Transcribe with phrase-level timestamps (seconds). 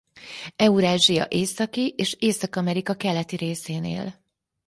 [0.55, 4.23] Eurázsia északi és Észak-Amerika keleti részén él.